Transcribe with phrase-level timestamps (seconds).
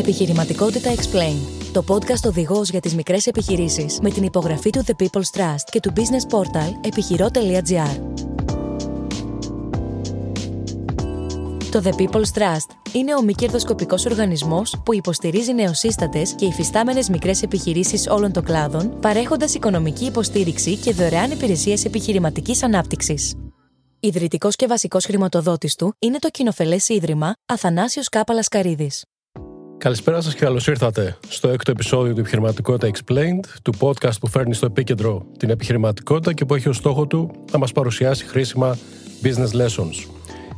[0.00, 1.36] Επιχειρηματικότητα Explain.
[1.72, 5.80] Το podcast οδηγός για τις μικρές επιχειρήσεις με την υπογραφή του The People's Trust και
[5.80, 8.00] του business portal επιχειρό.gr.
[11.70, 17.42] Το The People's Trust είναι ο μη κερδοσκοπικός οργανισμός που υποστηρίζει νεοσύστατες και υφιστάμενες μικρές
[17.42, 23.34] επιχειρήσεις όλων των κλάδων, παρέχοντας οικονομική υποστήριξη και δωρεάν υπηρεσίες επιχειρηματικής ανάπτυξης.
[24.00, 29.04] Ιδρυτικός και βασικός χρηματοδότης του είναι το κοινοφελές Ίδρυμα Αθανάσιος Κάπαλας Καρίδης.
[29.80, 34.54] Καλησπέρα σας και καλώς ήρθατε στο έκτο επεισόδιο του Επιχειρηματικότητα Explained, του podcast που φέρνει
[34.54, 38.78] στο επίκεντρο την επιχειρηματικότητα και που έχει ως στόχο του να μας παρουσιάσει χρήσιμα
[39.22, 40.08] business lessons.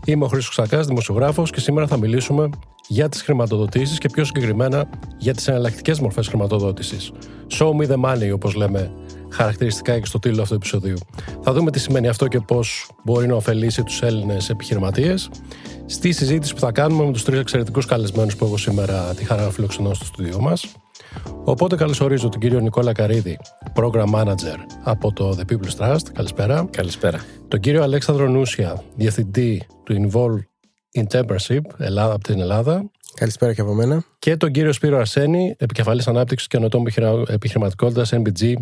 [0.04, 2.48] Είμαι ο Χρήστος Ξακάς, δημοσιογράφος, και σήμερα θα μιλήσουμε
[2.88, 7.12] για τις χρηματοδοτήσεις και πιο συγκεκριμένα για τις εναλλακτικές μορφές χρηματοδότησης.
[7.58, 8.92] Show me the money, όπως λέμε
[9.28, 10.98] χαρακτηριστικά και στο τίτλο αυτού του επεισοδίου.
[11.42, 15.30] Θα δούμε τι σημαίνει αυτό και πώς μπορεί να ωφελήσει τους Έλληνες επιχειρηματίες
[15.86, 19.42] στη συζήτηση που θα κάνουμε με τους τρεις εξαιρετικούς καλεσμένους που έχω σήμερα τη χαρά
[19.42, 20.66] να φιλοξενώ στο στούντιό μας.
[21.44, 23.38] Οπότε καλωσορίζω τον κύριο Νικόλα Καρίδη,
[23.74, 26.12] Program Manager από το The People's Trust.
[26.12, 26.68] Καλησπέρα.
[26.70, 27.24] Καλησπέρα.
[27.48, 30.51] Τον κύριο Αλέξανδρο Νούσια, Διευθυντή του Involve
[30.94, 32.90] Entrepreneurship Ελλάδα, από την Ελλάδα.
[33.14, 34.04] Καλησπέρα και από μένα.
[34.18, 36.86] Και τον κύριο Σπύρο Αρσένη, Επικεφαλής Ανάπτυξης και Ανωτών
[37.28, 38.54] Επιχειρηματικότητας NBG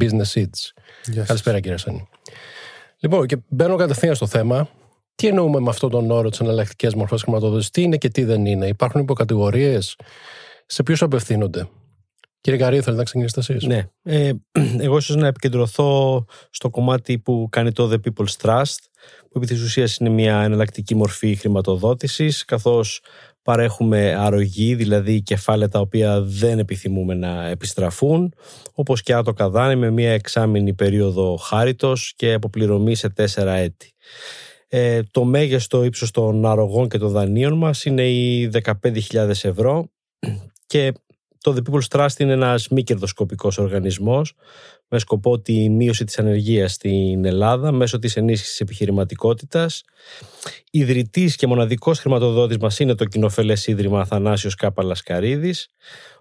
[0.00, 0.82] Business Seeds.
[1.26, 2.08] Καλησπέρα κύριε Αρσένη.
[3.00, 4.68] Λοιπόν, και μπαίνω κατευθείαν στο θέμα.
[5.14, 8.46] Τι εννοούμε με αυτόν τον όρο τις εναλλακτικές μορφές χρηματοδότησης, τι είναι και τι δεν
[8.46, 9.96] είναι, Υπάρχουν υποκατηγορίες,
[10.66, 11.68] σε ποιους απευθύνονται;
[12.44, 13.86] Κύριε Καρύ, θέλετε να ξεκινήσετε εσείς; Ναι.
[14.02, 14.32] Ε,
[14.84, 18.78] εγώ ίσως να επικεντρωθώ στο κομμάτι που κάνει το The People's Trust,
[19.30, 23.00] που επί της ουσίας είναι μια εναλλακτική μορφή χρηματοδότησης, καθώς
[23.42, 28.34] παρέχουμε αρρωγή, δηλαδή κεφάλαια τα οποία δεν επιθυμούμε να επιστραφούν,
[28.72, 33.92] όπως και άτο καδάνη με μια εξάμηνη περίοδο χάριτος και αποπληρωμή σε τέσσερα έτη.
[34.68, 39.88] Ε, το μέγιστο ύψος των αρρωγών και των δανείων μας είναι οι 15.000 ευρώ
[40.66, 40.92] και
[41.44, 44.34] το The People's Trust είναι ένας μη κερδοσκοπικός οργανισμός
[44.88, 49.82] με σκοπό τη μείωση της ανεργίας στην Ελλάδα μέσω της ενίσχυσης επιχειρηματικότητας.
[50.70, 55.68] Ιδρυτής και μοναδικός χρηματοδότης μας είναι το κοινοφελές Ίδρυμα Αθανάσιος Κάπαλας Καρίδης.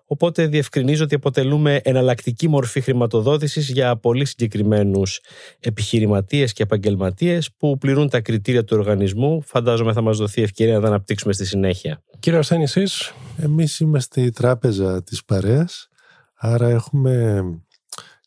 [0.06, 5.22] Οπότε διευκρινίζω ότι αποτελούμε εναλλακτική μορφή χρηματοδότησης για πολύ συγκεκριμένους
[5.60, 9.42] επιχειρηματίες και επαγγελματίες που πληρούν τα κριτήρια του οργανισμού.
[9.42, 12.04] Φαντάζομαι θα μας δοθεί ευκαιρία να τα αναπτύξουμε στη συνέχεια.
[12.20, 13.14] Κύριε Αρσένη, εσείς...
[13.38, 15.90] Εμείς είμαστε η τράπεζα της παρέας,
[16.36, 17.44] άρα έχουμε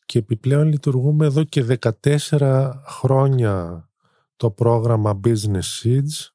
[0.05, 1.77] και επιπλέον λειτουργούμε εδώ και
[2.39, 3.85] 14 χρόνια
[4.35, 6.29] το πρόγραμμα Business Seeds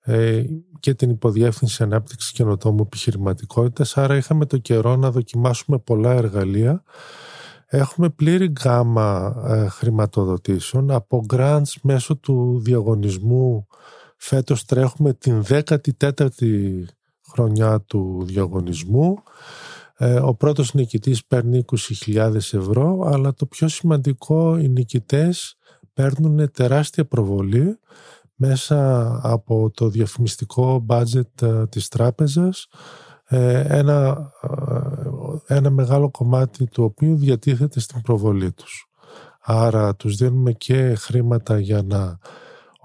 [0.00, 0.44] ε,
[0.80, 3.96] και την υποδιεύθυνση ανάπτυξης καινοτόμου επιχειρηματικότητας.
[3.96, 6.82] Άρα είχαμε το καιρό να δοκιμάσουμε πολλά εργαλεία.
[7.66, 10.90] Έχουμε πλήρη γκάμα ε, χρηματοδοτήσεων.
[10.90, 13.66] Από grants μέσω του διαγωνισμού
[14.16, 16.84] φέτος τρέχουμε την 14η
[17.34, 19.22] χρονιά του διαγωνισμού
[19.96, 21.64] ε, ο πρώτος νικητής παίρνει
[22.06, 25.56] 20.000 ευρώ, αλλά το πιο σημαντικό οι νικητές
[25.92, 27.78] παίρνουν τεράστια προβολή
[28.34, 32.68] μέσα από το διαφημιστικό budget ε, της τράπεζας
[33.24, 34.30] ε, ένα,
[35.46, 38.88] ένα μεγάλο κομμάτι του οποίου διατίθεται στην προβολή τους.
[39.40, 42.18] Άρα τους δίνουμε και χρήματα για να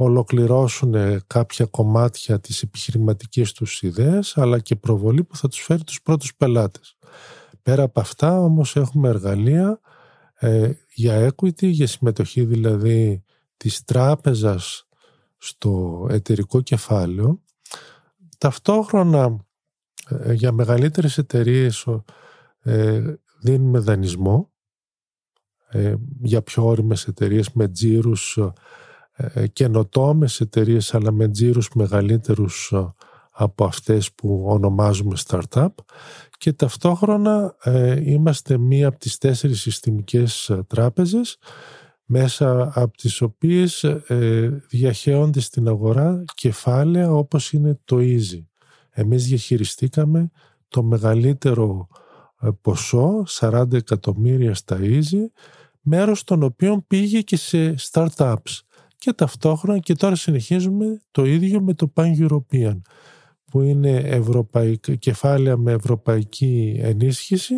[0.03, 0.95] ολοκληρώσουν
[1.27, 6.35] κάποια κομμάτια της επιχειρηματικής τους ιδέας αλλά και προβολή που θα τους φέρει τους πρώτους
[6.35, 6.97] πελάτες.
[7.61, 9.79] Πέρα από αυτά όμως έχουμε εργαλεία
[10.33, 13.23] ε, για equity, για συμμετοχή δηλαδή
[13.57, 14.87] της τράπεζας
[15.37, 17.41] στο εταιρικό κεφάλαιο.
[18.37, 19.45] Ταυτόχρονα
[20.09, 21.85] ε, για μεγαλύτερες εταιρείες
[22.59, 24.51] ε, δίνουμε δανεισμό
[25.69, 28.53] ε, για πιο όριμες εταιρείες με τζίρους ε,
[29.53, 32.73] καινοτόμες εταιρείες αλλά με τζίρους μεγαλύτερους
[33.41, 35.67] από αυτές που ονομάζουμε startup
[36.37, 41.37] και ταυτόχρονα ε, είμαστε μία από τις τέσσερις συστημικές ε, τράπεζες
[42.05, 48.43] μέσα από τις οποίες ε, διαχέονται στην αγορά κεφάλαια όπως είναι το Easy.
[48.89, 50.31] Εμείς διαχειριστήκαμε
[50.67, 51.87] το μεγαλύτερο
[52.41, 55.25] ε, ποσό, 40 εκατομμύρια στα Easy,
[55.81, 58.59] μέρος των οποίων πήγε και σε startups.
[58.99, 62.81] Και ταυτόχρονα και τώρα συνεχίζουμε το ίδιο με το Pan European
[63.51, 67.55] που είναι ευρωπαϊκ, κεφάλαια με ευρωπαϊκή ενίσχυση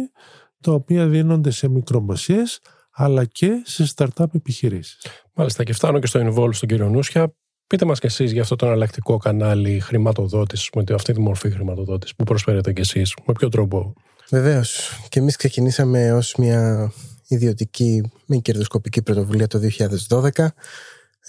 [0.62, 2.60] τα οποία δίνονται σε μικρομεσαίες
[2.92, 5.06] αλλά και σε startup επιχειρήσεις.
[5.34, 7.36] Μάλιστα και φτάνω και στο Involve στον κύριο Νούσια.
[7.68, 12.16] Πείτε μας και εσείς για αυτό το εναλλακτικό κανάλι χρηματοδότησης, με αυτή τη μορφή χρηματοδότησης
[12.16, 13.16] που προσφέρετε και εσείς.
[13.26, 13.94] Με ποιο τρόπο;
[14.30, 15.00] Βεβαίως.
[15.10, 16.92] Και εμείς ξεκινήσαμε ως μια
[17.28, 20.48] ιδιωτική μη κερδοσκοπική πρωτοβουλία το 2012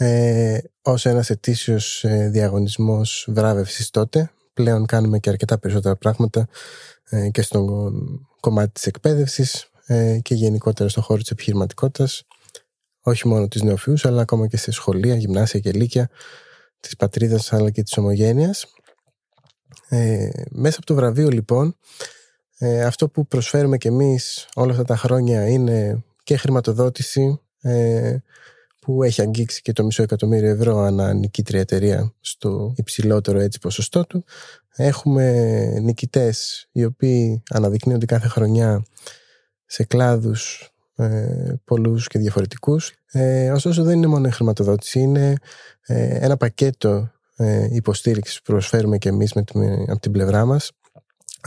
[0.03, 6.49] ε, ως ένας ετήσιος ε, διαγωνισμός βράβευσης τότε πλέον κάνουμε και αρκετά περισσότερα πράγματα
[7.09, 7.67] ε, και στον
[8.41, 12.27] κομμάτι της εκπαίδευσης ε, και γενικότερα στον χώρο της επιχειρηματικότητας
[13.03, 16.11] όχι μόνο της νεοφυούς αλλά ακόμα και σε σχολεία, γυμνάσια και λύκεια
[16.81, 18.67] της πατρίδας αλλά και της ομογένειας.
[19.89, 21.77] Ε, μέσα από το βραβείο λοιπόν
[22.59, 28.17] ε, αυτό που προσφέρουμε και εμείς όλα αυτά τα χρόνια είναι και χρηματοδότηση ε,
[28.83, 34.07] που έχει αγγίξει και το μισό εκατομμύριο ευρώ ανά νικήτρια εταιρεία στο υψηλότερο έτσι ποσοστό
[34.07, 34.25] του.
[34.77, 38.83] Έχουμε νικητές οι οποίοι αναδεικνύονται κάθε χρονιά
[39.67, 42.93] σε κλάδους ε, πολλούς και διαφορετικούς.
[43.13, 45.35] Ε, ωστόσο δεν είναι μόνο η χρηματοδότηση, είναι
[45.87, 49.45] ε, ένα πακέτο ε, υποστήριξης που προσφέρουμε και εμείς με,
[49.89, 50.71] από την πλευρά μας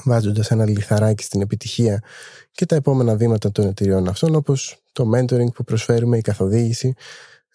[0.03, 2.03] βάζοντας ένα λιθαράκι στην επιτυχία
[2.51, 6.93] και τα επόμενα βήματα των εταιριών αυτών όπως το mentoring που προσφέρουμε, η καθοδήγηση,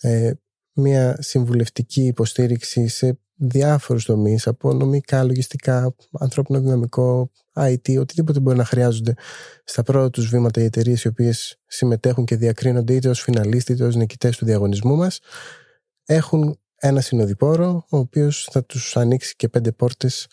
[0.00, 0.32] ε,
[0.72, 8.64] μια συμβουλευτική υποστήριξη σε διάφορους τομείς από νομικά, λογιστικά, ανθρώπινο δυναμικό, IT, οτιδήποτε μπορεί να
[8.64, 9.14] χρειάζονται
[9.64, 13.84] στα πρώτα τους βήματα οι εταιρείες οι οποίες συμμετέχουν και διακρίνονται είτε ως φιναλίστοι είτε
[13.84, 15.20] ως νικητές του διαγωνισμού μας
[16.04, 20.28] έχουν ένα συνοδοιπόρο ο οποίος θα τους ανοίξει και πέντε πόρτες ε,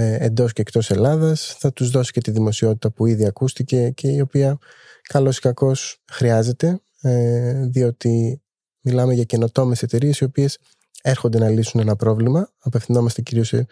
[0.00, 1.56] εντός και εκτός Ελλάδας.
[1.58, 4.58] Θα τους δώσει και τη δημοσιότητα που ήδη ακούστηκε και η οποία
[5.02, 8.42] καλώς ή κακώς χρειάζεται ε, διότι
[8.80, 10.58] μιλάμε για καινοτόμες εταιρείες οι οποίες
[11.02, 12.50] έρχονται να λύσουν ένα πρόβλημα.
[12.58, 13.66] Απευθυνόμαστε κυρίως σε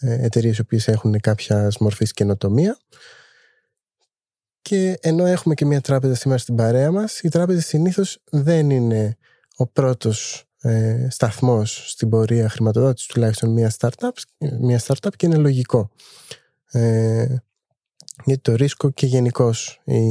[0.00, 2.78] ε, εταιρείες οι οποίες έχουν κάποια μορφής καινοτομία.
[4.62, 9.16] Και ενώ έχουμε και μια τράπεζα σήμερα στην παρέα μας η τράπεζα συνήθως δεν είναι
[9.56, 14.10] ο πρώτος ε, σταθμός στην πορεία χρηματοδότησης τουλάχιστον μια startup,
[14.60, 15.90] μια startup και είναι λογικό.
[16.70, 17.36] Ε,
[18.24, 20.02] γιατί το ρίσκο και γενικώς η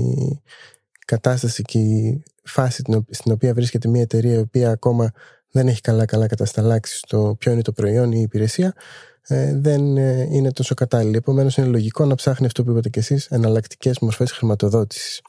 [1.05, 5.11] κατάσταση και η φάση στην οποία βρίσκεται μια εταιρεία η οποία ακόμα
[5.51, 8.73] δεν έχει καλά καλά κατασταλάξει στο ποιο είναι το προϊόν ή η υπηρεσία
[9.27, 11.17] ε, δεν ε, είναι τόσο κατάλληλη.
[11.17, 15.21] Επομένως, είναι λογικό να ψάχνει αυτό που είπατε και εσείς, εναλλακτικές μορφές χρηματοδότησης.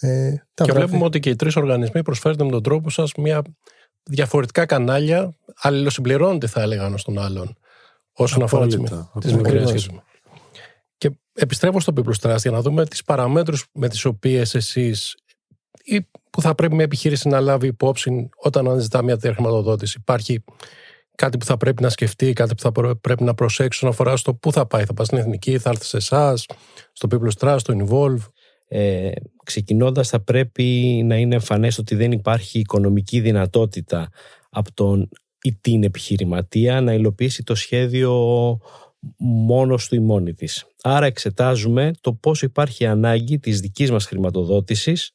[0.00, 3.42] Ε, και βλέπουμε ότι και οι τρεις οργανισμοί προσφέρουν με τον τρόπο σας μια
[4.10, 7.56] διαφορετικά κανάλια αλληλοσυμπληρώνονται θα έλεγα ένας στον άλλον
[8.12, 9.88] όσον αφορά τις, μικρές σχέσεις.
[10.98, 15.14] Και επιστρέφω στο People Trust για να δούμε τις παραμέτρους με τις οποίες εσείς
[15.84, 19.96] ή που θα πρέπει μια επιχείρηση να λάβει υπόψη όταν αναζητά μια τέτοια χρηματοδότηση.
[20.00, 20.44] Υπάρχει
[21.14, 24.34] κάτι που θα πρέπει να σκεφτεί, κάτι που θα πρέπει να προσέξει όσον αφορά στο
[24.34, 24.84] πού θα πάει.
[24.84, 26.46] Θα πάει στην εθνική, θα έρθει σε εσάς,
[26.92, 28.30] στο People Trust, στο Involve
[28.68, 29.10] ε,
[29.44, 30.62] ξεκινώντας θα πρέπει
[31.04, 34.08] να είναι εμφανές ότι δεν υπάρχει οικονομική δυνατότητα
[34.50, 35.08] από τον
[35.42, 38.12] ή την επιχειρηματία να υλοποιήσει το σχέδιο
[39.18, 40.66] μόνος του ή μόνη της.
[40.82, 45.12] Άρα εξετάζουμε το πόσο υπάρχει ανάγκη της δικής μας χρηματοδότησης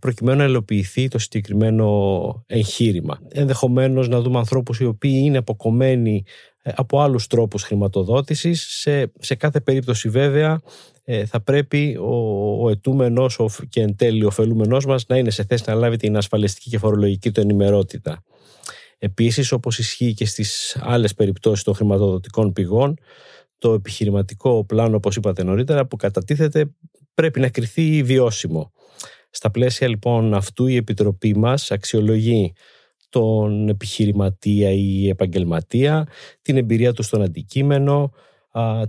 [0.00, 3.20] προκειμένου να υλοποιηθεί το συγκεκριμένο εγχείρημα.
[3.28, 8.66] Ενδεχομένως να δούμε ανθρώπους οι οποίοι είναι αποκομμένοι ε, από άλλους τρόπους χρηματοδότησης.
[8.68, 10.60] Σε, σε κάθε περίπτωση βέβαια
[11.04, 12.14] ε, θα πρέπει ο,
[12.64, 13.38] ο ετούμενος
[13.68, 16.78] και εν τέλει ο ωφελούμενός μας να είναι σε θέση να λάβει την ασφαλιστική και
[16.78, 18.22] φορολογική του ενημερότητα.
[18.98, 22.98] Επίσης, όπως ισχύει και στις άλλες περιπτώσεις των χρηματοδοτικών πηγών,
[23.58, 26.70] το επιχειρηματικό πλάνο, όπως είπατε νωρίτερα, που κατατίθεται
[27.14, 28.72] πρέπει να κριθεί βιώσιμο.
[29.30, 32.52] Στα πλαίσια λοιπόν αυτού η Επιτροπή μας αξιολογεί
[33.14, 36.06] τον επιχειρηματία ή επαγγελματία,
[36.42, 38.12] την εμπειρία του στον αντικείμενο,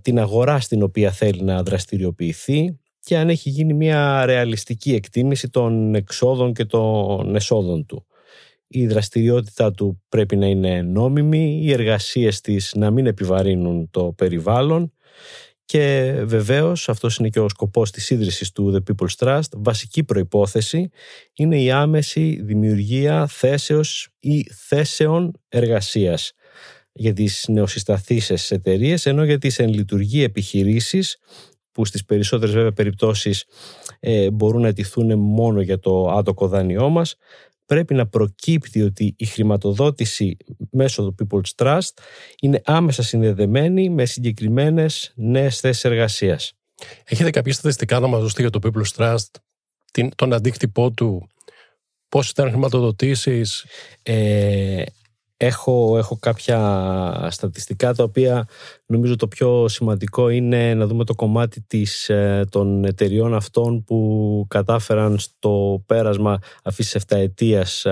[0.01, 5.95] την αγορά στην οποία θέλει να δραστηριοποιηθεί και αν έχει γίνει μια ρεαλιστική εκτίμηση των
[5.95, 8.05] εξόδων και των εσόδων του.
[8.67, 14.93] Η δραστηριότητα του πρέπει να είναι νόμιμη, οι εργασίες της να μην επιβαρύνουν το περιβάλλον
[15.65, 19.49] και βεβαίως αυτός είναι και ο σκοπός της ίδρυσης του The People's Trust.
[19.51, 20.89] Βασική προϋπόθεση
[21.33, 26.31] είναι η άμεση δημιουργία θέσεως ή θέσεων εργασίας
[26.91, 31.17] για τις νεοσυσταθήσεις εταιρείες, ενώ για τις εν λειτουργεί επιχειρήσεις
[31.71, 33.45] που στις περισσότερες βέβαια περιπτώσεις
[33.99, 37.15] ε, μπορούν να αιτηθούν μόνο για το άτοκο δάνειό μας
[37.65, 40.37] πρέπει να προκύπτει ότι η χρηματοδότηση
[40.71, 41.91] μέσω του People's Trust
[42.41, 46.53] είναι άμεσα συνδεδεμένη με συγκεκριμένες νέες θέσεις εργασίας.
[47.03, 49.29] Έχετε κάποια στατιστικά να μας δώσετε για το People's Trust,
[50.15, 51.29] τον αντίκτυπό του,
[52.09, 53.65] πώς ήταν χρηματοδοτήσεις;
[54.03, 54.83] Ε,
[55.45, 58.47] Έχω, έχω κάποια στατιστικά τα οποία
[58.85, 64.45] νομίζω το πιο σημαντικό είναι να δούμε το κομμάτι της, ε, των εταιριών αυτών που
[64.49, 67.85] κατάφεραν στο πέρασμα αυτής της 7 ετίας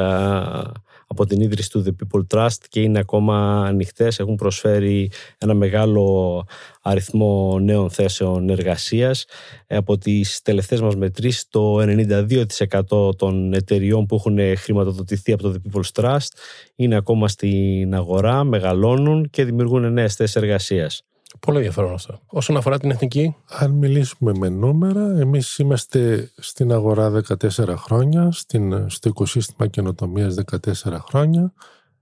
[1.08, 6.46] από την ίδρυση του The People Trust και είναι ακόμα ανοιχτές, έχουν προσφέρει ένα μεγάλο
[6.82, 9.26] αριθμό νέων θέσεων εργασίας.
[9.68, 15.54] Ε, από τις τελευταίες μας μετρήσεις, το 92% των εταιριών που έχουν χρηματοδοτηθεί από το
[15.54, 16.28] The People's Trust
[16.76, 21.04] είναι ακόμα στην αγορά, μεγαλώνουν και δημιουργούν νέες θέσεις εργασίας.
[21.40, 22.20] Πολύ ενδιαφέρον αυτό.
[22.26, 23.36] Όσον αφορά την εθνική.
[23.48, 30.98] Αν μιλήσουμε με νούμερα, εμείς είμαστε στην αγορά 14 χρόνια, στην, στο οικοσύστημα καινοτομίας 14
[31.08, 31.54] χρόνια.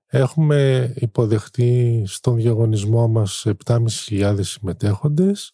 [0.07, 5.53] Έχουμε υποδεχτεί στον διαγωνισμό μας 7.500 συμμετέχοντες.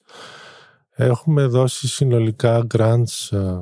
[0.89, 3.60] Έχουμε δώσει συνολικά grants ε,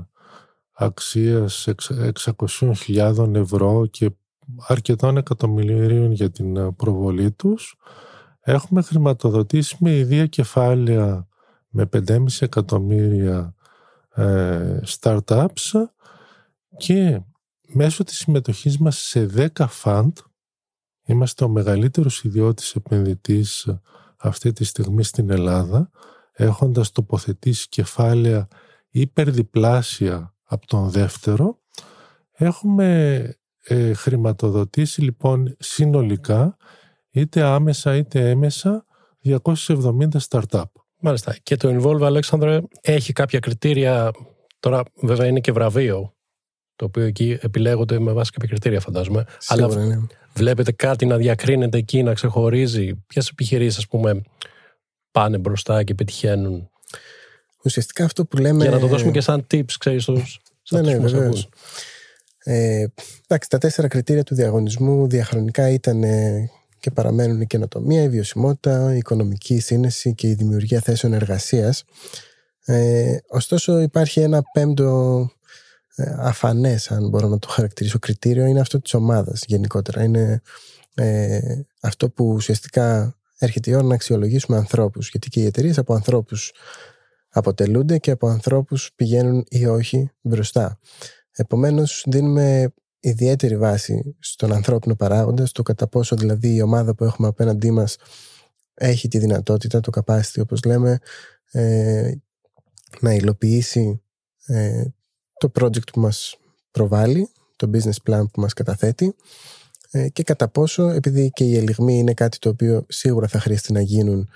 [0.74, 1.67] αξίας
[2.88, 4.12] 600.000 ευρώ και
[4.67, 7.77] αρκετών εκατομμυρίων για την ε, προβολή τους.
[8.48, 11.28] Έχουμε χρηματοδοτήσει με ιδία κεφάλαια
[11.70, 13.56] με 5,5 εκατομμύρια
[14.16, 15.84] ε, startups
[16.78, 17.22] και
[17.68, 20.12] μέσω της συμμετοχής μας σε 10 fund
[21.06, 23.70] είμαστε ο μεγαλύτερος ιδιώτης επενδυτής
[24.18, 25.90] αυτή τη στιγμή στην Ελλάδα
[26.32, 28.48] έχοντας τοποθετήσει κεφάλαια
[28.90, 31.60] υπερδιπλάσια από τον δεύτερο.
[32.32, 33.30] Έχουμε
[33.64, 36.58] ε, χρηματοδοτήσει λοιπόν συνολικά
[37.15, 38.86] είτε άμεσα είτε έμεσα
[39.24, 40.63] 270 startup.
[41.00, 41.36] Μάλιστα.
[41.43, 44.12] Και το Involve, Αλέξανδρε, έχει κάποια κριτήρια.
[44.60, 46.13] Τώρα, βέβαια, είναι και βραβείο.
[46.75, 49.25] Το οποίο εκεί επιλέγονται με βάση κάποια κριτήρια, φαντάζομαι.
[49.38, 49.98] Σίγουρα, Αλλά ναι.
[50.34, 54.22] βλέπετε κάτι να διακρίνεται εκεί, να ξεχωρίζει; Ποιες επιχειρήσεις, ας πούμε,
[55.12, 56.69] πάνε μπροστά και πετυχαίνουν;
[57.63, 58.62] Ουσιαστικά αυτό που λέμε.
[58.62, 60.22] Για να το δώσουμε και σαν tips, ξέρεις, στου.
[60.69, 61.50] Ναι, ναι, βεβαίως.
[62.43, 62.86] Ε,
[63.27, 66.50] εντάξει, τα τέσσερα κριτήρια του διαγωνισμού διαχρονικά ήταν ε,
[66.86, 71.84] και παραμένουν η καινοτομία, η βιωσιμότητα, η οικονομική σύνεση και η δημιουργία θέσεων εργασίας.
[72.65, 75.30] Ε, ωστόσο υπάρχει ένα πέμπτο
[75.96, 80.04] ε, αφανές, αν μπορώ να το χαρακτηρίσω κριτήριο, είναι αυτό της ομάδας γενικότερα.
[80.04, 80.42] Είναι
[80.94, 81.39] ε,
[81.82, 86.54] αυτό που ουσιαστικά έρχεται η ώρα να αξιολογήσουμε ανθρώπους, γιατί και οι εταιρείες από ανθρώπους
[87.30, 90.80] αποτελούνται και από ανθρώπους πηγαίνουν ή όχι μπροστά.
[91.32, 92.74] Επομένως δίνουμε
[93.10, 97.98] ιδιαίτερη βάση στον ανθρώπινο παράγοντα, στο κατά πόσο δηλαδή η ομάδα που έχουμε απέναντί μας
[98.74, 101.00] έχει τη δυνατότητα, το capacity όπως λέμε,
[101.52, 102.12] ε,
[103.00, 104.02] να υλοποιήσει
[104.46, 104.84] ε,
[105.38, 106.38] το project που μας
[106.72, 109.16] προβάλλει, το business plan που μας καταθέτει
[109.92, 113.74] ε, και κατά πόσο, επειδή και οι ελιγμοί είναι κάτι το οποίο σίγουρα θα χρειαστεί
[113.74, 114.30] να γίνουν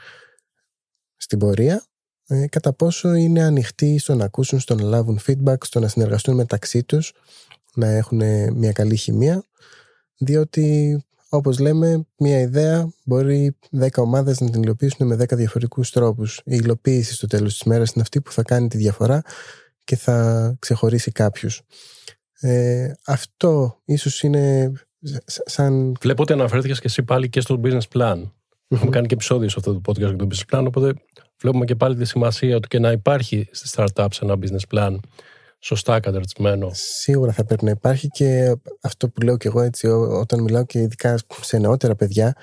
[1.16, 1.84] στην πορεία,
[2.28, 6.36] ε, κατά πόσο είναι ανοιχτοί στο να ακούσουν, στο να λάβουν feedback, στο να συνεργαστούν
[6.36, 7.14] μεταξύ τους
[7.80, 8.22] να έχουν
[8.54, 9.44] μια καλή χημεία
[10.18, 10.98] διότι
[11.30, 16.38] όπως λέμε μια ιδέα μπορεί 10 ομάδες να την υλοποιήσουν με 10 διαφορετικούς τρόπους.
[16.38, 19.22] Η υλοποίηση στο τέλος της μέρας είναι αυτή που θα κάνει τη διαφορά
[19.84, 21.62] και θα ξεχωρίσει κάποιους.
[22.40, 24.72] Ε, αυτό ίσως είναι
[25.26, 25.96] σαν...
[26.02, 28.32] Βλέπω ότι αναφέρθηκες και εσύ πάλι και στο business plan.
[28.68, 30.94] Έχουμε κάνει και επεισόδιο σε αυτό το podcast για το business plan, οπότε
[31.42, 34.96] βλέπουμε και πάλι τη σημασία του και να υπάρχει στη startups ένα business plan
[35.60, 36.72] σωστά καταρτισμένο.
[36.74, 40.80] Σίγουρα θα πρέπει να υπάρχει και αυτό που λέω και εγώ έτσι όταν μιλάω και
[40.80, 42.36] ειδικά σε νεότερα παιδιά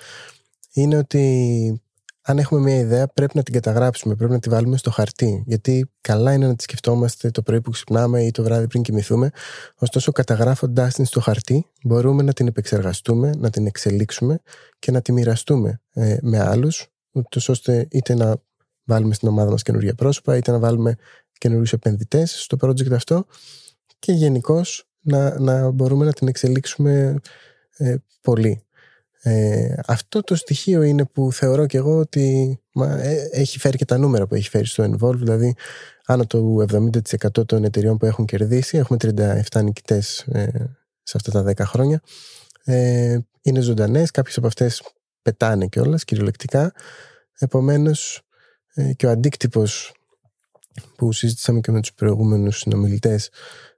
[0.73, 1.81] είναι ότι
[2.29, 5.91] αν έχουμε μια ιδέα πρέπει να την καταγράψουμε, πρέπει να τη βάλουμε στο χαρτί γιατί
[6.01, 9.31] καλά είναι να τη σκεφτόμαστε το πρωί που ξυπνάμε ή το βράδυ πριν κοιμηθούμε
[9.79, 14.41] ωστόσο καταγράφοντάς την στο χαρτί μπορούμε να την επεξεργαστούμε, να την εξελίξουμε
[14.79, 18.37] και να τη μοιραστούμε ε, με άλλους ούτως ώστε είτε να
[18.85, 20.97] βάλουμε στην ομάδα μας καινούργια πρόσωπα είτε να βάλουμε
[21.39, 23.27] καινούριους επενδυτές στο project αυτό
[23.99, 27.21] και γενικώς να, να μπορούμε να την εξελίξουμε
[27.77, 28.61] ε, πολύ.
[29.23, 33.85] Ε, αυτό το στοιχείο είναι που θεωρώ και εγώ ότι μα, ε, έχει φέρει και
[33.85, 35.55] τα νούμερα που έχει φέρει στο Envolve, δηλαδή
[36.07, 38.99] άνω του 70% των εταιριών που έχουν κερδίσει, έχουμε
[39.51, 42.01] 37 νικητές ε, σε αυτά τα 10 χρόνια,
[42.65, 44.83] ε, είναι ζωντανές, κάποιες από αυτές
[45.23, 46.73] πετάνε κιόλας κυριολεκτικά,
[47.39, 48.23] επομένως
[48.75, 49.95] ε, και ο αντίκτυπος
[50.97, 53.31] που συζήτησαμε και με τους προηγούμενους συνομιλητές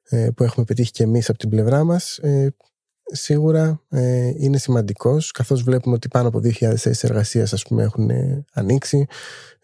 [0.08, 2.54] ε, που έχουμε πετύχει και εμείς από την πλευρά μας ε,
[3.02, 8.10] σίγουρα ε, είναι σημαντικός καθώς βλέπουμε ότι πάνω από 2.000 θέσεις εργασίας ας πούμε έχουν
[8.52, 9.06] ανοίξει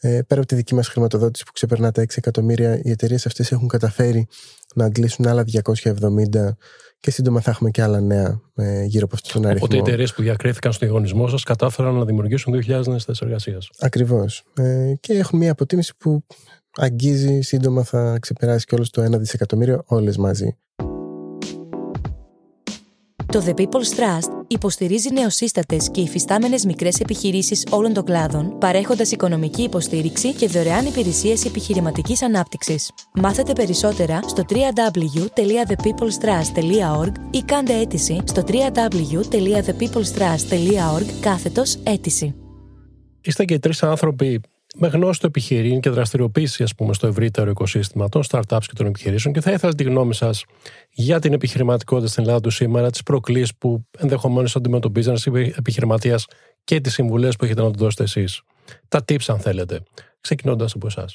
[0.00, 3.68] πέρα από τη δική μας χρηματοδότηση που ξεπερνά τα 6 εκατομμύρια οι εταιρείες αυτές έχουν
[3.68, 4.26] καταφέρει
[4.74, 6.56] να αντλήσουν άλλα 270
[7.00, 8.40] και σύντομα θα έχουμε και άλλα νέα
[8.86, 9.66] γύρω από αυτόν τον αριθμό.
[9.66, 13.70] Οπότε οι εταιρείες που διακρίθηκαν στο διαγωνισμό σας κατάφεραν να δημιουργήσουν 2.000 νέες θέσεις εργασίας.
[13.78, 14.44] Ακριβώς.
[15.00, 16.24] και έχουν μια αποτίμηση που
[16.76, 20.56] αγγίζει σύντομα θα ξεπεράσει και όλο το 1 δισεκατομμύριο όλες μαζί.
[23.34, 29.62] Το The People's Trust υποστηρίζει νεοσύστατες και υφιστάμενες μικρές επιχειρήσεις όλων των κλάδων, παρέχοντας οικονομική
[29.62, 32.90] υποστήριξη και δωρεάν υπηρεσίες επιχειρηματικής ανάπτυξης.
[33.14, 42.34] Μάθετε περισσότερα στο www.thepeoplestrust.org ή κάντε αίτηση στο www.thepeoplestrust.org κάθετος αίτηση.
[43.20, 44.40] Είστε και τρεις άνθρωποι
[44.76, 49.34] με γνώστο επιχειρήν και δραστηριοποίηση ας πούμε, στο ευρύτερο οικοσύστημα των startups και των επιχειρήσεων
[49.34, 50.44] και θα ήθελα τη γνώμη σας
[50.90, 55.26] για την επιχειρηματικότητα στην Ελλάδα του σήμερα, τις προκλήσεις που ενδεχομένως αντιμετωπίζει ένας
[55.56, 56.26] επιχειρηματίας
[56.64, 58.42] και τις συμβουλές που έχετε να του δώσετε εσείς.
[58.88, 59.82] τα tips αν θέλετε,
[60.20, 61.14] ξεκινώντας από εσάς.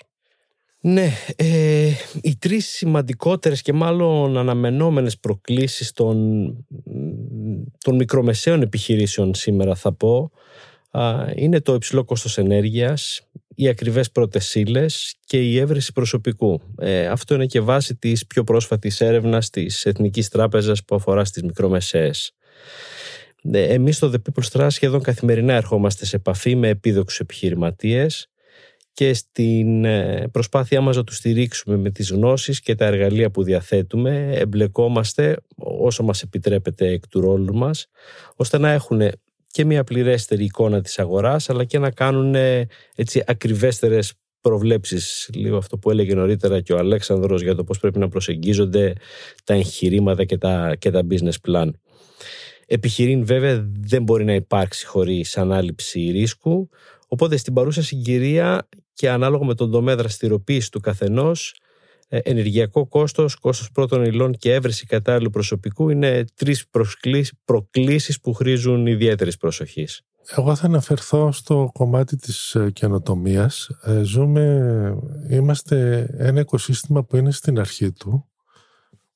[0.81, 6.17] Ναι, ε, οι τρεις σημαντικότερες και μάλλον αναμενόμενες προκλήσεις των,
[7.77, 10.31] των μικρομεσαίων επιχειρήσεων σήμερα θα πω
[11.35, 13.21] είναι το υψηλό κόστος ενέργειας,
[13.59, 14.57] οι ακριβές πρώτες
[15.25, 16.61] και η έβρεση προσωπικού.
[16.77, 21.43] Ε, αυτό είναι και βάση της πιο πρόσφατης έρευνας της Εθνικής Τράπεζας που αφορά στις
[21.43, 22.31] μικρομεσαίες.
[23.51, 28.29] Ε, εμείς στο The People's Trust σχεδόν καθημερινά ερχόμαστε σε επαφή με επίδοξους επιχειρηματίες
[28.93, 33.43] και στην ε, προσπάθειά μας να τους στηρίξουμε με τις γνώσεις και τα εργαλεία που
[33.43, 37.87] διαθέτουμε εμπλεκόμαστε όσο μας επιτρέπεται εκ του ρόλου μας
[38.35, 39.01] ώστε να έχουν
[39.51, 42.35] και μια πληρέστερη εικόνα της αγοράς αλλά και να κάνουν
[42.95, 47.99] έτσι ακριβέστερες προβλέψεις λίγο αυτό που έλεγε νωρίτερα και ο Αλέξανδρος για το πώς πρέπει
[47.99, 48.93] να προσεγγίζονται
[49.43, 51.69] τα εγχειρήματα και τα, και τα business plan.
[52.65, 56.69] Επιχειρήν βέβαια δεν μπορεί να υπάρξει χωρίς ανάληψη ρίσκου
[57.07, 61.68] οπότε στην παρούσα συγκυρία και ανάλογα με τον τομέα δραστηριοποίησης του καθενός ε,
[62.09, 66.65] ενεργειακό κόστος, κόστος πρώτων υλών και έβρεση κατάλληλου προσωπικού είναι τρεις
[67.45, 70.01] προκλήσεις που χρήζουν ιδιαίτερης προσοχής.
[70.35, 73.69] Εγώ θα αναφερθώ στο κομμάτι της ε, καινοτομίας.
[73.83, 74.95] Ε, ζούμε,
[75.29, 78.29] είμαστε ένα οικοσύστημα που είναι στην αρχή του,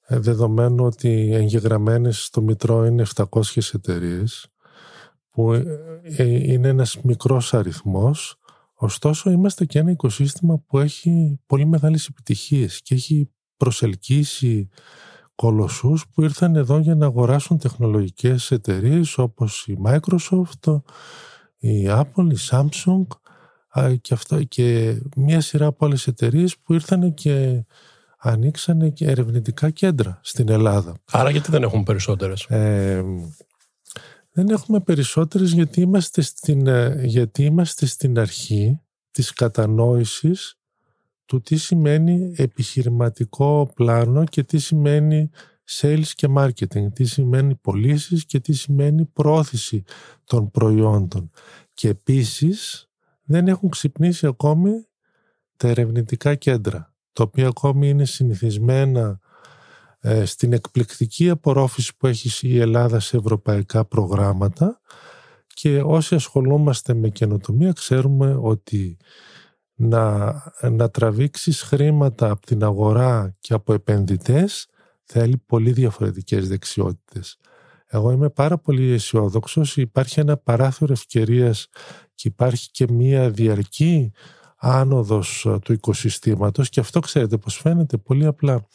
[0.07, 3.25] δεδομένου ότι εγγεγραμμένες στο Μητρό είναι 700
[3.73, 4.47] εταιρείες,
[5.29, 5.53] που
[6.19, 8.37] είναι ένας μικρός αριθμός,
[8.83, 14.69] Ωστόσο είμαστε και ένα οικοσύστημα που έχει πολύ μεγάλες επιτυχίες και έχει προσελκύσει
[15.35, 20.81] κολοσσούς που ήρθαν εδώ για να αγοράσουν τεχνολογικές εταιρείες όπως η Microsoft,
[21.57, 23.07] η Apple, η Samsung
[24.01, 27.65] και, αυτά, και μια σειρά από άλλες εταιρείες που ήρθαν και
[28.17, 30.93] ανοίξανε και ερευνητικά κέντρα στην Ελλάδα.
[31.11, 33.03] Άρα γιατί δεν έχουμε περισσότερες; Ε,
[34.35, 38.79] δεν έχουμε περισσότερες γιατί είμαστε στην, ε, γιατί είμαστε στην αρχή
[39.11, 40.57] της κατανόησης
[41.25, 45.29] του τι σημαίνει επιχειρηματικό πλάνο και τι σημαίνει
[45.69, 49.83] sales και marketing, τι σημαίνει πωλήσεις και τι σημαίνει πρόθεση
[50.23, 51.29] των προϊόντων.
[51.73, 52.89] Και επίσης
[53.23, 54.87] δεν έχουν ξυπνήσει ακόμη
[55.57, 59.32] τα ερευνητικά κέντρα, τα οποία ακόμη είναι συνηθισμένα ε,
[60.23, 64.81] στην εκπληκτική απορρόφηση που έχει η Ελλάδα σε ευρωπαϊκά προγράμματα
[65.47, 68.97] και όσοι ασχολούμαστε με καινοτομία ξέρουμε ότι
[69.75, 70.33] να,
[70.71, 74.67] να τραβήξεις χρήματα από την αγορά και από επενδυτές
[75.03, 77.37] θέλει πολύ διαφορετικές δεξιότητες.
[77.87, 79.61] Εγώ είμαι πάρα πολύ αισιόδοξο.
[79.75, 81.67] Υπάρχει ένα παράθυρο ευκαιρίας
[82.15, 84.11] και υπάρχει και μία διαρκή
[84.57, 88.67] άνοδος του οικοσυστήματος και αυτό ξέρετε πως φαίνεται πολύ απλά.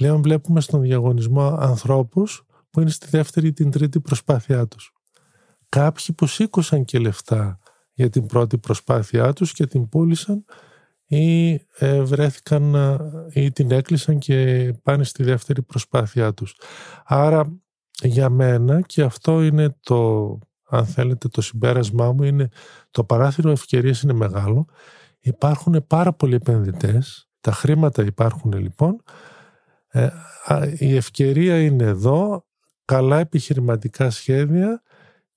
[0.00, 4.92] Πλέον βλέπουμε στον διαγωνισμό ανθρώπους που είναι στη δεύτερη ή την τρίτη προσπάθειά τους.
[5.68, 7.58] Κάποιοι που σήκωσαν και λεφτά
[7.92, 10.44] για την πρώτη προσπάθειά τους και την πούλησαν
[11.06, 12.76] ή ε, βρέθηκαν
[13.32, 16.56] ή την έκλεισαν και πάνε στη δεύτερη προσπάθειά τους.
[17.04, 17.60] Άρα
[18.02, 22.48] για μένα και αυτό είναι το αν θέλετε το συμπέρασμά μου είναι
[22.90, 24.66] το παράθυρο ευκαιρίας είναι μεγάλο
[25.20, 29.02] υπάρχουν πάρα πολλοί επενδυτές τα χρήματα υπάρχουν λοιπόν
[29.90, 30.08] ε,
[30.78, 32.46] η ευκαιρία είναι εδώ,
[32.84, 34.82] καλά επιχειρηματικά σχέδια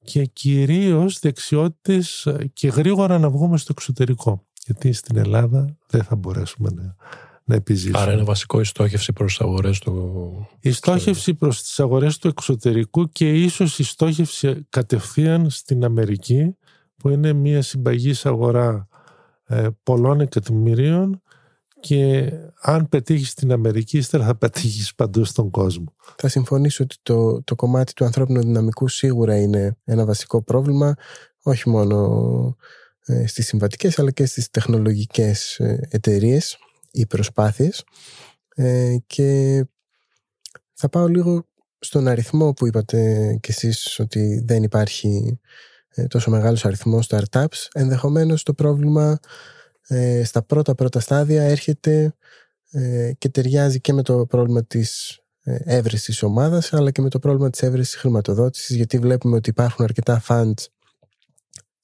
[0.03, 4.45] και κυρίως δεξιότητες και γρήγορα να βγούμε στο εξωτερικό.
[4.65, 6.95] Γιατί στην Ελλάδα δεν θα μπορέσουμε να,
[7.43, 7.99] να επιζήσουμε.
[7.99, 12.27] Άρα είναι βασικό η στόχευση προς τις αγορές του Η στόχευση προς τις αγορές του
[12.27, 16.55] εξωτερικού και ίσως η στόχευση κατευθείαν στην Αμερική
[16.97, 18.87] που είναι μια συμπαγής αγορά
[19.45, 21.21] ε, πολλών εκατομμυρίων
[21.83, 25.95] και αν πετύχεις στην Αμερική, ύστερα θα πετύχεις παντού στον κόσμο.
[26.15, 30.95] Θα συμφωνήσω ότι το, το κομμάτι του ανθρώπινου δυναμικού σίγουρα είναι ένα βασικό πρόβλημα,
[31.41, 32.57] όχι μόνο
[33.05, 36.57] ε, στις συμβατικές αλλά και στις τεχνολογικές ε, εταιρείες
[36.91, 37.83] ή προσπάθειες
[38.55, 39.61] ε, και
[40.73, 41.47] θα πάω λίγο
[41.79, 45.39] στον αριθμό που είπατε κι εσείς ότι δεν υπάρχει
[45.89, 49.19] ε, τόσο μεγάλος αριθμός startups ενδεχομένως το πρόβλημα
[49.87, 52.15] ε, στα πρώτα πρώτα στάδια έρχεται
[52.71, 57.19] ε, και ταιριάζει και με το πρόβλημα της ε, έβρεσης ομάδας αλλά και με το
[57.19, 60.65] πρόβλημα της έβρεσης χρηματοδότησης γιατί βλέπουμε ότι υπάρχουν αρκετά funds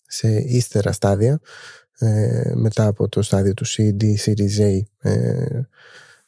[0.08, 1.40] σε ύστερα στάδια
[2.00, 5.62] ε, μετά από το στάδιο του CD, Series A ε,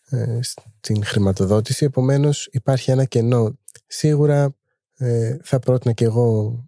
[0.10, 1.86] ε, στην χρηματοδότηση.
[1.86, 3.58] Επομένως υπάρχει ένα κενό.
[3.88, 4.56] Σίγουρα
[5.44, 6.60] θα πρότεινα και εγώ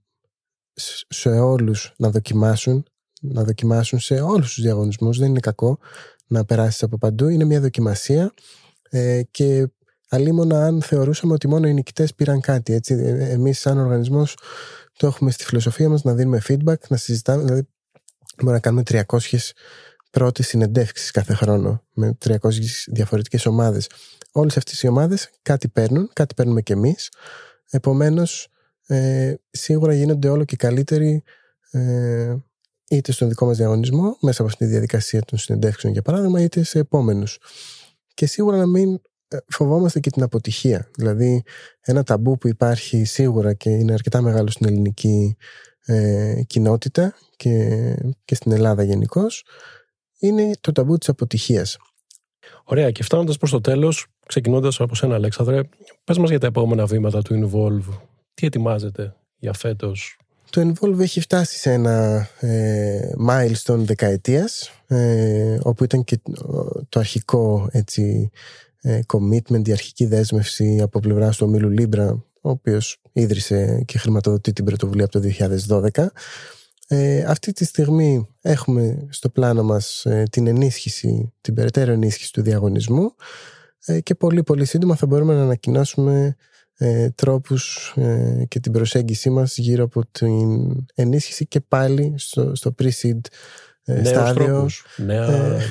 [1.10, 2.86] σε όλους να δοκιμάσουν
[3.24, 5.18] να δοκιμάσουν σε όλους τους διαγωνισμούς.
[5.18, 5.78] Δεν είναι κακό
[6.28, 7.28] να περάσεις από παντού.
[7.28, 8.34] Είναι μια δοκιμασία
[8.90, 9.68] ε, και
[10.10, 12.74] αλίμονα αν θεωρούσαμε ότι μόνο οι νικητές πήραν κάτι.
[12.74, 12.94] Έτσι.
[12.94, 14.38] Ε, εμείς σαν οργανισμός
[14.98, 17.44] το έχουμε στη φιλοσοφία μας να δίνουμε feedback, να συζητάμε.
[17.44, 17.68] Δηλαδή
[18.38, 19.38] Μπορούμε να κάνουμε 300
[20.12, 22.38] πρώτες συνεντεύξεις κάθε χρόνο με 300
[22.88, 23.90] διαφορετικές ομάδες.
[24.32, 27.12] Όλες αυτές οι ομάδες κάτι παίρνουν, κάτι παίρνουμε κι εμείς.
[27.70, 28.48] Επομένως,
[28.88, 31.24] ε, σίγουρα γίνονται όλο και καλύτεροι
[31.72, 32.36] ε,
[32.96, 36.64] είτε στον δικό μας διαγωνισμό, μέσα από αυτή τη διαδικασία των συνεντεύξεων για παράδειγμα, είτε
[36.64, 37.40] σε επόμενους.
[38.14, 40.90] Και σίγουρα να μην ε, φοβόμαστε και την αποτυχία.
[40.96, 41.44] Δηλαδή,
[41.82, 45.38] ένα ταμπού που υπάρχει σίγουρα και είναι αρκετά μεγάλο στην ελληνική
[45.86, 49.46] ε, κοινότητα και, και στην Ελλάδα γενικώς,
[50.20, 51.78] είναι το ταμπού της αποτυχίας.
[52.64, 55.62] Ωραία, και φτάνοντας προς το τέλος, ξεκινώντας από σένα Αλέξανδρε,
[56.04, 58.00] πες μας για τα επόμενα βήματα του Involve.
[58.34, 60.18] Τι ετοιμάζετε για φέτος,
[60.54, 66.20] το Involve έχει φτάσει σε ένα ε, milestone δεκαετίας ε, όπου ήταν και
[66.90, 68.30] το αρχικό έτσι,
[68.82, 74.54] ε, commitment, η αρχική δέσμευση από πλευρά του ομίλου Libra ο οποίος ίδρυσε και χρηματοδοτεί
[74.54, 75.28] την πρωτοβουλία από το
[75.96, 76.06] 2012
[76.88, 82.42] ε, αυτή τη στιγμή έχουμε στο πλάνο μας ε, την ενίσχυση, την περαιτέρω ενίσχυση του
[82.42, 83.16] διαγωνισμού
[83.86, 86.36] ε, και πολύ πολύ σύντομα θα μπορούμε να ανακοινώσουμε
[86.78, 92.76] ε, τρόπους ε, και την προσέγγιση μας γύρω από την ενίσχυση και πάλι στο, στο
[92.82, 93.20] pre-seed
[93.84, 94.46] ε, στάδιο.
[94.46, 95.62] Τρόπους, νέα ε,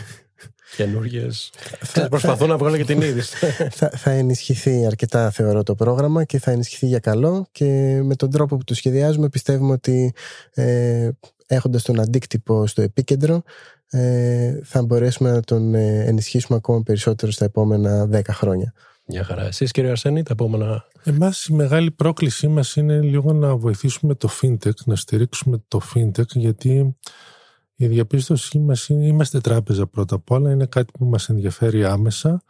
[0.77, 1.51] καινούργιες.
[1.81, 3.37] Θα, προσπαθώ να βγάλω και την είδηση.
[3.79, 8.31] θα, θα ενισχυθεί αρκετά θεωρώ το πρόγραμμα και θα ενισχυθεί για καλό και με τον
[8.31, 10.15] τρόπο που το σχεδιάζουμε πιστεύουμε ότι
[10.55, 11.09] ε,
[11.47, 13.43] έχοντας τον αντίκτυπο στο επίκεντρο
[13.91, 18.73] ε, θα μπορέσουμε να τον ε, ενισχύσουμε ακόμα περισσότερο στα επόμενα 10 χρόνια.
[19.07, 19.43] Μια χαρά.
[19.43, 20.85] Εσείς κύριε Αρσένη, τα επόμενα...
[21.05, 26.29] Εμάς η μεγάλη πρόκλησή μας είναι λίγο να βοηθήσουμε το fintech, να στηρίξουμε το fintech,
[26.35, 26.97] γιατί
[27.75, 32.43] η διαπίστωσή μας είναι, είμαστε τράπεζα πρώτα απ' όλα, είναι κάτι που μας ενδιαφέρει άμεσα.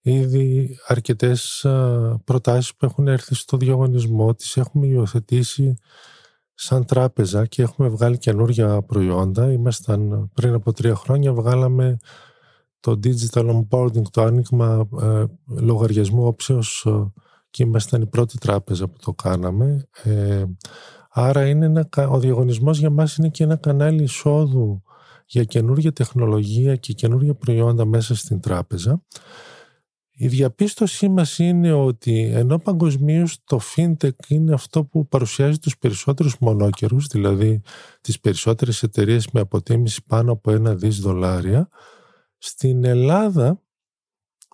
[0.00, 1.66] Ήδη αρκετές
[2.24, 5.74] προτάσεις που έχουν έρθει στο διαγωνισμό τις έχουμε υιοθετήσει
[6.54, 9.52] σαν τράπεζα και έχουμε βγάλει καινούργια προϊόντα.
[9.52, 11.98] Ήμασταν πριν από τρία χρόνια, βγάλαμε
[12.84, 15.24] το digital onboarding, το άνοιγμα ε,
[15.60, 17.12] λογαριασμού όψεως ε,
[17.50, 19.88] και ήμασταν η πρώτη τράπεζα που το κάναμε.
[20.02, 20.44] Ε,
[21.10, 24.82] άρα είναι ένα, ο διαγωνισμός για μας είναι και ένα κανάλι εισόδου
[25.26, 29.02] για καινούργια τεχνολογία και καινούργια προϊόντα μέσα στην τράπεζα.
[30.10, 36.36] Η διαπίστωσή μας είναι ότι ενώ παγκοσμίως το fintech είναι αυτό που παρουσιάζει τους περισσότερους
[36.40, 37.60] μονόκερους, δηλαδή
[38.00, 41.68] τις περισσότερες εταιρείες με αποτίμηση πάνω από ένα δις δολάρια,
[42.46, 43.62] στην Ελλάδα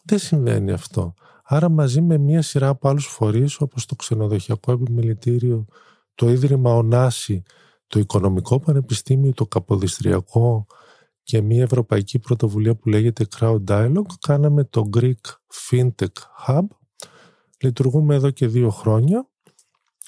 [0.03, 1.15] δεν συμβαίνει αυτό.
[1.43, 5.65] Άρα μαζί με μία σειρά από άλλους φορείς όπως το ξενοδοχειακό επιμελητήριο,
[6.15, 7.43] το Ίδρυμα Ονάση,
[7.87, 10.67] το Οικονομικό Πανεπιστήμιο, το Καποδιστριακό
[11.23, 15.21] και μία ευρωπαϊκή πρωτοβουλία που λέγεται Crowd Dialogue κάναμε το Greek
[15.71, 16.67] FinTech Hub.
[17.61, 19.29] Λειτουργούμε εδώ και δύο χρόνια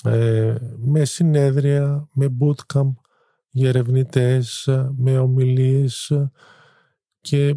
[0.05, 2.93] ε, με συνέδρια, με bootcamp
[3.51, 4.43] για ερευνητέ,
[4.97, 6.13] με ομιλίες
[7.21, 7.57] και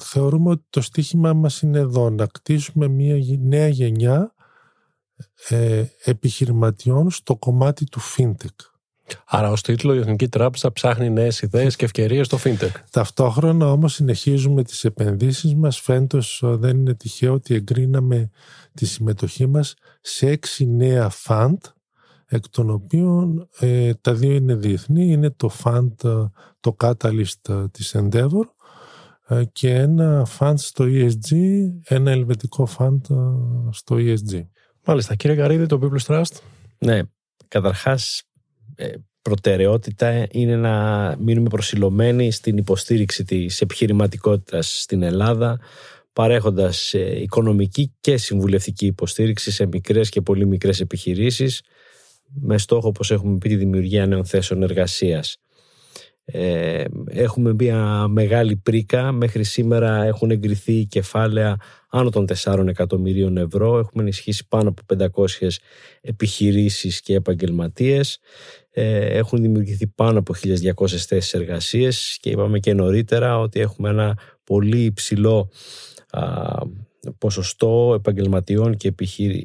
[0.00, 4.34] θεωρούμε ότι το στίχημά μας είναι εδώ να κτίσουμε μια νέα γενιά
[5.48, 8.70] ε, επιχειρηματιών στο κομμάτι του fintech.
[9.26, 12.72] Άρα ως τίτλο η Εθνική Τράπεζα ψάχνει νέες ιδέες και ευκαιρίες στο fintech.
[12.90, 15.80] Ταυτόχρονα όμως συνεχίζουμε τις επενδύσεις μας.
[15.80, 18.30] Φέντος δεν είναι τυχαίο ότι εγκρίναμε
[18.74, 21.56] τη συμμετοχή μας σε έξι νέα fund
[22.26, 25.12] εκ των οποίων ε, τα δύο είναι διεθνή.
[25.12, 25.92] Είναι το fund,
[26.60, 28.59] το Catalyst της Endeavor ε,
[29.52, 31.36] και ένα φαντ στο ESG,
[31.84, 33.14] ένα ελβετικό φαντ ε,
[33.70, 34.46] στο ESG.
[34.84, 35.14] Μάλιστα.
[35.14, 36.40] Κύριε Γαρίδη, το People's Trust.
[36.78, 37.00] Ναι,
[37.48, 38.22] καταρχάς
[38.74, 45.60] ε, προτεραιότητα είναι να μείνουμε προσιλωμένοι στην υποστήριξη της επιχειρηματικότητας στην Ελλάδα
[46.12, 51.62] παρέχοντας οικονομική και συμβουλευτική υποστήριξη σε μικρές και πολύ μικρές επιχειρήσεις
[52.34, 55.36] με στόχο, όπως έχουμε πει, τη δημιουργία νέων θέσεων εργασίας.
[56.32, 59.12] Ε, έχουμε μια μεγάλη πρίκα.
[59.12, 61.56] Μέχρι σήμερα έχουν εγκριθεί κεφάλαια
[61.88, 63.78] άνω των 4 εκατομμυρίων ευρώ.
[63.78, 64.82] Έχουμε ενισχύσει πάνω από
[65.24, 65.48] 500
[66.00, 68.18] επιχειρήσεις και επαγγελματίες.
[68.70, 74.18] Ε, έχουν δημιουργηθεί πάνω από 1.200 θέσεις εργασίες και είπαμε και νωρίτερα ότι έχουμε ένα
[74.44, 75.50] πολύ υψηλό
[77.18, 78.94] ποσοστό επαγγελματιών και,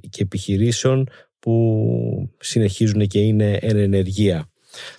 [0.10, 1.08] και επιχειρήσεων
[1.40, 4.50] που συνεχίζουν και είναι εν ενεργεία.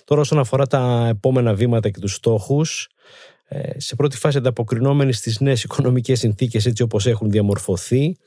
[0.03, 2.89] Τώρα όσον αφορά τα επόμενα βήματα και τους στόχους,
[3.47, 8.17] ε, σε πρώτη φάση ανταποκρινόμενοι στις νέες οικονομικές συνθήκες έτσι όπως έχουν διαμορφωθεί,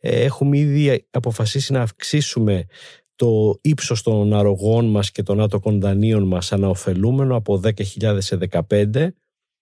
[0.00, 2.66] ε, έχουμε ήδη αποφασίσει να αυξήσουμε
[3.16, 9.14] το ύψος των αρρωγών μας και των άτοκων δανείων μας αναοφελούμενο από 10.000 σε 15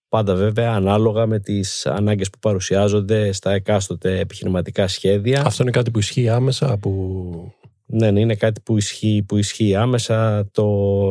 [0.09, 5.43] πάντα βέβαια ανάλογα με τις ανάγκες που παρουσιάζονται στα εκάστοτε επιχειρηματικά σχέδια.
[5.45, 7.53] Αυτό είναι κάτι που ισχύει άμεσα που
[7.91, 10.49] Ναι, ναι, είναι κάτι που ισχύει, που ισχύει άμεσα.
[10.51, 10.63] Το,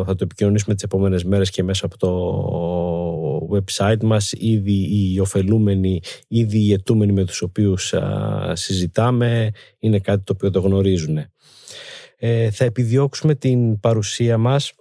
[0.07, 4.33] θα το επικοινωνήσουμε τις επόμενες μέρες και μέσα από το website μας.
[4.33, 7.95] Ήδη οι ωφελούμενοι, ήδη οι ετούμενοι με τους οποίους
[8.53, 11.19] συζητάμε είναι κάτι το οποίο το γνωρίζουν.
[12.17, 14.73] Ε, θα επιδιώξουμε την παρουσία μας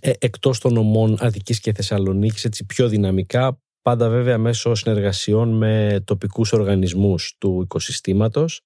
[0.00, 6.02] ε, εκτός των ομών Αττικής και Θεσσαλονίκης έτσι πιο δυναμικά πάντα βέβαια μέσω συνεργασιών με
[6.04, 8.60] τοπικούς οργανισμούς του οικοσυστήματος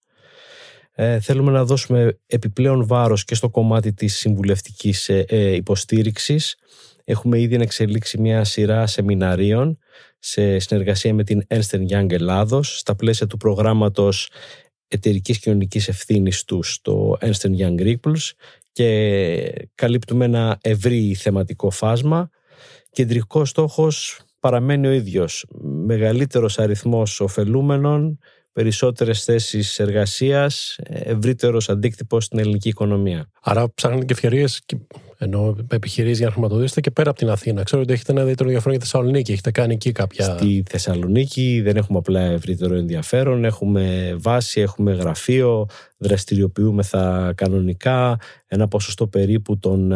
[0.96, 6.56] ε, θέλουμε να δώσουμε επιπλέον βάρος και στο κομμάτι της συμβουλευτικής ε, ε, υποστήριξης.
[7.04, 9.78] Έχουμε ήδη εξελίξει μια σειρά σεμιναρίων
[10.18, 14.30] σε συνεργασία με την Ernst Young Ελλάδος στα πλαίσια του προγράμματος
[14.88, 18.30] εταιρικής κοινωνικής ευθύνης τους στο Ernst Young Ripples
[18.72, 22.30] και καλύπτουμε ένα ευρύ θεματικό φάσμα.
[22.90, 25.46] Κεντρικός στόχος παραμένει ο ίδιος.
[25.62, 28.18] Μεγαλύτερος αριθμός ωφελούμενων
[28.54, 33.30] περισσότερες θέσεις εργασίας, ευρύτερος αντίκτυπος στην ελληνική οικονομία.
[33.42, 34.62] Άρα ψάχνετε και ευκαιρίες
[35.18, 37.62] ενώ επιχειρήσεις για να χρηματοδοτήσετε και πέρα από την Αθήνα.
[37.62, 39.32] Ξέρω ότι έχετε ένα ιδιαίτερο ενδιαφέρον για Θεσσαλονίκη.
[39.32, 40.24] Έχετε κάνει εκεί κάποια.
[40.24, 43.44] Στη Θεσσαλονίκη δεν έχουμε απλά ευρύτερο ενδιαφέρον.
[43.44, 48.16] Έχουμε βάση, έχουμε γραφείο, δραστηριοποιούμεθα κανονικά.
[48.46, 49.92] Ένα ποσοστό περίπου των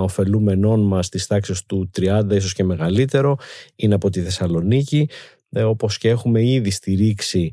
[0.00, 3.36] ωφελούμενών μας της τάξης του 30, ίσως και μεγαλύτερο,
[3.76, 5.08] είναι από τη Θεσσαλονίκη.
[5.52, 7.52] Ε, όπως και έχουμε ήδη στηρίξει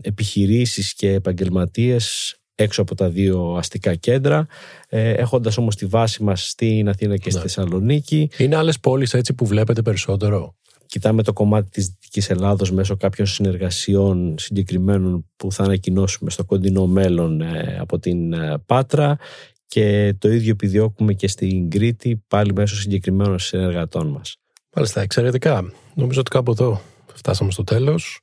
[0.00, 4.46] επιχειρήσεις και επαγγελματίες έξω από τα δύο αστικά κέντρα,
[4.88, 7.40] ε, έχοντας όμως τη βάση μας στην Αθήνα και στη ναι.
[7.40, 8.30] Θεσσαλονίκη.
[8.38, 13.26] Είναι άλλες πόλεις έτσι που βλέπετε περισσότερο; Κοιτάμε το κομμάτι της Δυτικής Ελλάδος μέσω κάποιων
[13.26, 19.18] συνεργασιών συγκεκριμένων που θα ανακοινώσουμε στο κοντινό μέλλον ε, από την ε, Πάτρα
[19.66, 24.36] και το ίδιο επιδιώκουμε και στην Κρήτη πάλι μέσω συγκεκριμένων συνεργατών μας.
[24.74, 25.72] Μάλιστα, εξαιρετικά.
[25.94, 26.80] Νομίζω ότι κάπου εδώ
[27.14, 28.20] φτάσαμε στο τέλος.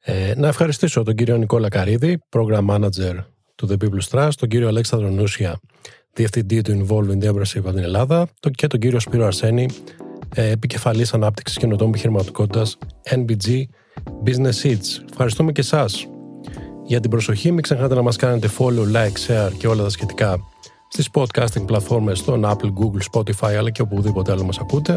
[0.00, 4.68] Ε, να ευχαριστήσω τον κύριο Νικόλα Καρίδη, Program Manager του The People's Trust, τον κύριο
[4.68, 5.60] Αλέξανδρο Νούσια,
[6.12, 9.68] Διευθυντή του Involve Endeavorship από την Ελλάδα και τον κύριο Σπύρο Αρσένη,
[10.34, 12.78] ε, Επικεφαλής Ανάπτυξης Καινοτόμου Επιχειρηματικότητας
[13.10, 13.62] NBG
[14.26, 15.04] Business Seeds.
[15.10, 16.06] Ευχαριστούμε και εσάς
[16.86, 17.52] για την προσοχή.
[17.52, 20.38] Μην ξεχνάτε να μας κάνετε follow, like, share και όλα τα σχετικά
[20.88, 24.96] στις podcasting πλατφόρμες στον Apple, Google, Spotify αλλά και οπουδήποτε άλλο μας ακούτε.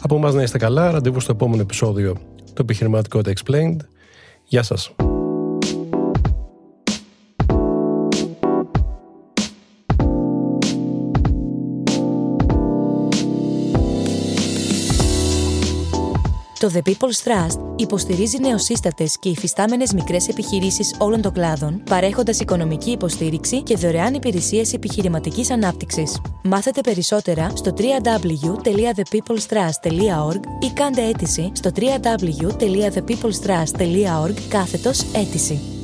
[0.00, 2.12] Από εμάς να είστε καλά, ραντεβού στο επόμενο επεισόδιο
[2.54, 3.76] του Επιχειρηματικότητα Explained.
[4.44, 4.94] Γεια σας.
[16.58, 22.90] Το The People's Trust υποστηρίζει νεοσύστατες και υφιστάμενες μικρές επιχειρήσεις όλων των κλάδων, παρέχοντας οικονομική
[22.90, 26.20] υποστήριξη και δωρεάν υπηρεσίες επιχειρηματικής ανάπτυξης.
[26.42, 35.77] Μάθετε περισσότερα στο www.thepeoplestrust.org ή κάντε αίτηση στο www.thepeoplestrust.org κάθετος αίτηση.